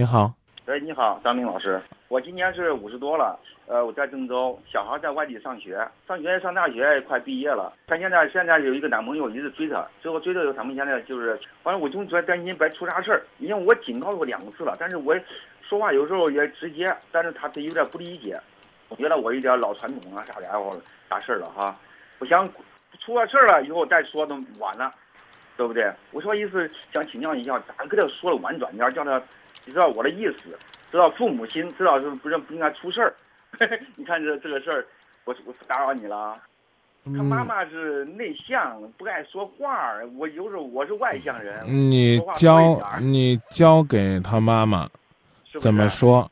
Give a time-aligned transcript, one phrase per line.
[0.00, 0.32] 你好，
[0.64, 15.14] 哎，你好，张明老师，我今年是五十多了，呃，我在郑州，小孩在外地上学，上学上大学快毕业了，他现在现在有一个男朋友一直追她，最后追到他们现在就是，反正我总在担心别出啥事儿，因为我警告过两次了，但是我
[15.60, 18.40] 说话有时候也直接，但是他他有点不理解，
[18.96, 20.74] 觉得我有点老传统啊啥的或
[21.10, 21.76] 啥事儿了哈，
[22.20, 22.48] 我想
[23.00, 24.94] 出了事儿了以后再说都晚了。
[25.56, 25.92] 对不对？
[26.10, 29.20] 我说意思想请教一下，咋跟他说的婉转点，叫他
[29.70, 30.58] 知道我的意思，
[30.90, 33.14] 知道父母亲，知道是不是不应该出事儿。
[33.96, 34.86] 你看这这个事儿，
[35.24, 36.36] 我我打扰你了。
[37.04, 41.64] 他妈妈是内向，不爱说话我有时候我是外向人。
[41.66, 44.86] 你教你教给他妈妈
[45.58, 46.30] 怎么说，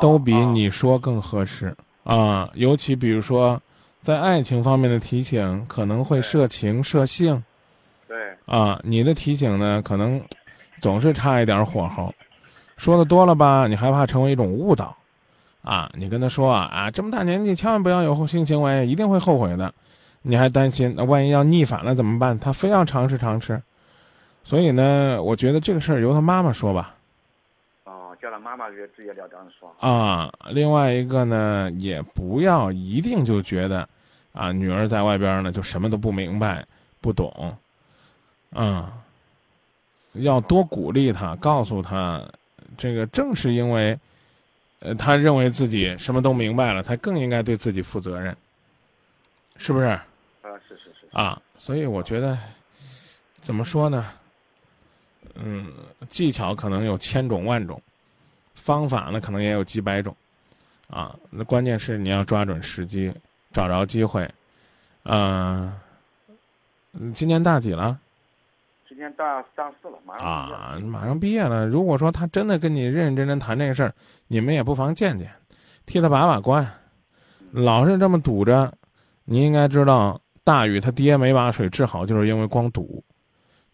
[0.00, 2.50] 都比你说更合适啊。
[2.54, 3.60] 尤其比如说，
[4.02, 7.40] 在爱情方面的提醒，可能会涉情涉性。
[8.08, 10.20] 对啊，你的提醒呢，可能
[10.80, 12.12] 总是差一点火候，
[12.80, 14.96] 说的多了吧，你害怕成为一种误导，
[15.60, 19.74] 啊，你跟他说啊啊，这么大年纪千万不要有性行为，一定会后悔的，
[20.22, 22.38] 你还担心那万一要逆反了怎么办？
[22.38, 23.62] 他非要尝试尝试，
[24.44, 26.94] 所以呢，我觉得这个事儿由他妈妈说吧。
[27.84, 29.70] 哦，叫他妈妈直接了当说。
[29.78, 33.86] 啊，另外一个呢，也不要一定就觉得，
[34.32, 36.64] 啊，女儿在外边呢就什么都不明白
[37.02, 37.54] 不懂。
[38.52, 38.90] 嗯，
[40.14, 42.24] 要多鼓励他，告诉他，
[42.80, 43.98] 这个正是因为，
[44.78, 48.34] 呃，他认为自己什么都明白了，他更应该对自己负责任，
[49.58, 49.84] 是不是？
[49.84, 50.00] 啊，
[50.66, 51.06] 是是是。
[51.12, 52.38] 啊，所以我觉得，
[53.42, 54.10] 怎么说呢？
[55.34, 55.70] 嗯，
[56.08, 57.80] 技巧可能有千种万种，
[58.54, 60.16] 方法呢可能也有几百种，
[60.88, 63.12] 啊，那关键是你要抓准时机，
[63.52, 64.26] 找着机会，
[65.02, 65.70] 嗯，
[67.14, 67.98] 今年大几了？
[68.90, 71.64] 今年大大四了，马上啊，马上毕业了。
[71.64, 73.94] 如果说他真的跟你认认真真谈这个事儿，
[74.26, 75.30] 你们也不妨见见，
[75.86, 76.68] 替他把把关。
[77.52, 78.72] 老是这么堵着，
[79.24, 83.00] 你应该知道，大禹他爹没把水治好，就是因为光堵；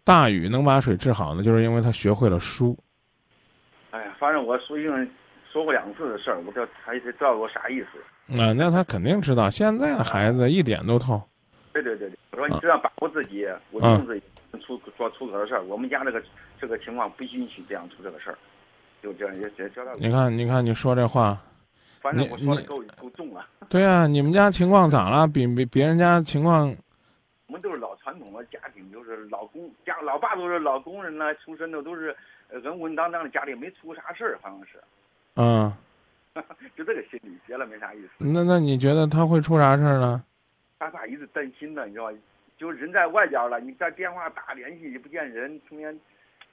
[0.05, 2.79] 大禹能把水治好呢，就是因为他学会了输。
[3.93, 5.09] 哎呀，反正我说因为
[5.51, 8.39] 说过两次的事儿，我这他也知道我啥意思。
[8.39, 11.19] 啊，那他肯定知道，现在的孩子一点都透。
[11.73, 14.21] 对对对对，我说你只要把握自己，我控制。
[14.67, 16.23] 出说出格的事儿，我们家这个
[16.61, 18.39] 这个情况不允许这样出这个事儿，
[19.03, 19.95] 就这样也也交代。
[19.99, 21.41] 你看，你看，你说这话，
[22.01, 23.47] 反正我说的够够重了。
[23.69, 25.29] 对啊，你们家情况咋了？
[25.29, 26.75] 比比别人家情况？
[27.47, 32.15] 我们都是老传统的家庭，就是老公家，老爸都是老工人呢，出身的都是
[32.51, 34.83] 稳稳当当的家里，没出过啥事儿，好像是。
[35.37, 35.73] 嗯。
[36.77, 38.09] 就这个心理，结了没啥意思。
[38.19, 40.23] 那那你觉得他会出啥事儿呢？
[40.79, 42.13] 他爸一直担心呢，你知道吧？
[42.57, 45.99] 就人在外边了，你在电话打联系也不见人，中间，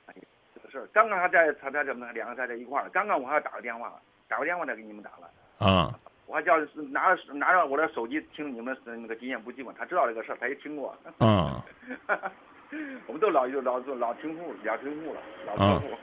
[0.07, 0.13] 哎，
[0.53, 0.87] 这个事儿。
[0.93, 3.93] 刚刚还在他在怎么两个在在一块儿，刚刚我还打个电话，
[4.27, 5.65] 打个电话再给你们打了。
[5.65, 5.99] 啊。
[6.25, 6.57] 我还叫
[6.89, 10.95] 拿着拿着我的手机听你们那个《经验不寂寞》，他知道这个事儿，他也听过。
[11.19, 11.63] 啊。
[13.05, 15.95] 我们都老老老听户老听户了，老听户，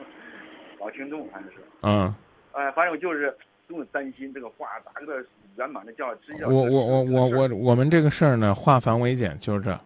[0.79, 1.59] 老听众，反正是。
[1.83, 2.15] 嗯。
[2.53, 5.25] 哎，反正就是总是担心这个话打个
[5.57, 6.15] 圆满的叫。
[6.47, 9.79] 我我我我我我们这个事儿呢，化繁为简，就是这。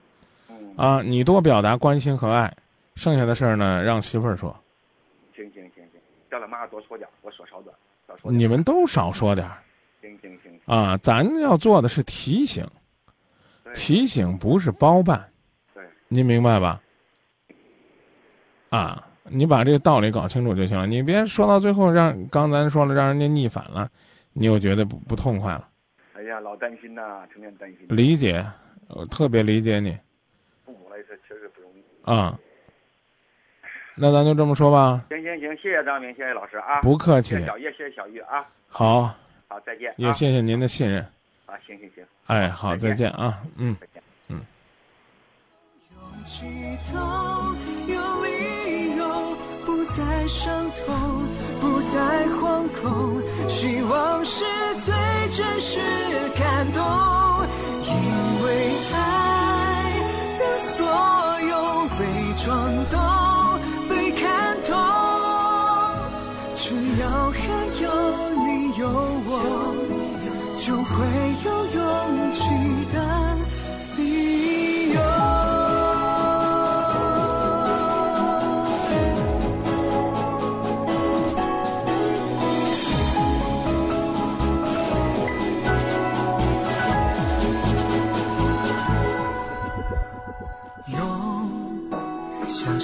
[0.76, 2.52] 啊，你多表达关心和爱，
[2.96, 4.54] 剩下的事儿呢，让媳妇儿说。
[5.34, 7.74] 行行行行，叫他妈多说点，我说少点，
[8.08, 8.32] 少说。
[8.32, 9.48] 你们都少说点。
[10.00, 10.60] 行行行。
[10.66, 12.66] 啊，咱要做的是提醒，
[13.74, 15.28] 提醒不是包办。
[15.72, 15.84] 对。
[16.08, 16.80] 您明白吧？
[18.70, 23.88] 啊，你把这个道理搞清楚就行了，你别说到最后让刚咱说了让人家逆反了，
[24.32, 25.68] 你又觉得不不痛快了。
[26.14, 27.86] 哎呀，老担心呐，成天担心。
[27.88, 28.44] 理解，
[28.88, 29.96] 我特别理解你。
[32.04, 32.38] 啊，
[33.96, 35.04] 那咱就这么说吧。
[35.08, 36.80] 行行行，谢谢张明，谢谢老师啊。
[36.82, 37.30] 不客气。
[37.30, 38.46] 谢谢小叶，谢谢小玉啊。
[38.68, 39.14] 好。
[39.48, 39.94] 好，再见。
[39.96, 41.00] 也谢谢您的信任。
[41.46, 42.04] 啊，行行行。
[42.26, 43.76] 哎，好，再见啊，嗯。
[43.80, 44.02] 再见。
[44.28, 44.40] 嗯。
[47.86, 51.28] 有理由不再伤痛，
[51.60, 54.44] 不再惶恐，希望是
[54.76, 54.94] 最
[55.30, 55.78] 真实
[56.34, 56.82] 感动，
[57.82, 57.92] 因
[58.42, 58.48] 为
[62.44, 62.98] 装都
[63.88, 64.74] 被看透，
[66.54, 67.40] 只要还
[67.80, 67.88] 有
[68.44, 68.86] 你有
[69.26, 69.32] 我，
[70.58, 70.92] 就会
[71.46, 71.63] 有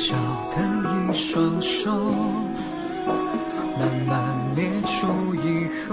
[0.00, 0.16] 小
[0.50, 0.56] 的
[0.88, 1.90] 一双手，
[3.78, 4.16] 慢慢
[4.56, 5.92] 列出以后，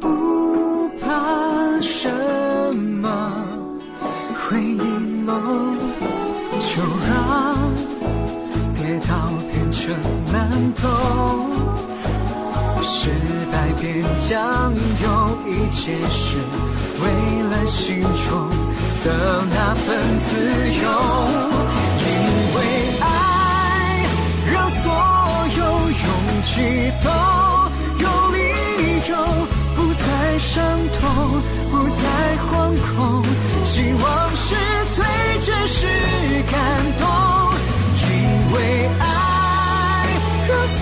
[0.00, 1.04] 不怕
[1.82, 2.08] 什
[2.74, 3.34] 么
[4.34, 5.34] 回应喽，
[6.58, 7.14] 就让
[8.74, 9.94] 跌倒变成
[10.32, 10.88] 馒头，
[12.82, 13.10] 失
[13.52, 14.72] 败变酱
[15.02, 15.06] 油，
[15.46, 16.38] 一切是
[17.02, 17.04] 为
[17.50, 18.48] 了心中
[19.04, 19.84] 的那份
[20.18, 20.32] 自
[20.82, 20.86] 由，
[26.56, 27.10] 勇气都
[28.02, 28.38] 有理
[29.10, 29.14] 由，
[29.74, 31.04] 不再伤痛，
[31.70, 32.02] 不再
[32.46, 32.50] 惶
[32.96, 33.22] 恐，
[33.62, 34.04] 希望
[34.34, 34.54] 是
[34.94, 35.04] 最
[35.40, 35.86] 真实
[36.50, 36.56] 感
[36.98, 37.04] 动，
[38.08, 38.10] 因
[38.54, 38.56] 为
[38.98, 39.04] 爱
[40.48, 40.80] 让所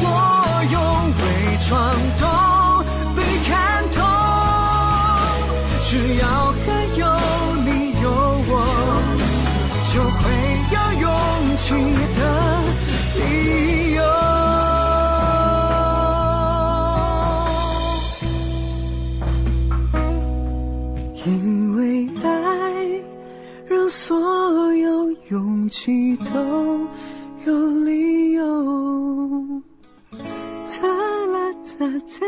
[0.70, 0.78] 有
[1.18, 1.22] 伪
[1.68, 1.72] 装
[2.20, 2.24] 都
[3.16, 3.18] 被
[3.48, 3.52] 看
[3.90, 3.96] 透，
[5.82, 5.90] 只
[6.20, 6.22] 要
[6.64, 6.66] 还
[6.96, 7.02] 有
[7.64, 7.68] 你
[8.00, 8.06] 有
[8.46, 8.50] 我，
[9.92, 10.22] 就会
[10.70, 11.04] 有勇
[11.56, 11.66] 气
[23.88, 26.80] 所有勇气都
[27.46, 29.62] 有理由。
[30.12, 30.88] 哒
[31.26, 32.26] 啦哒哒，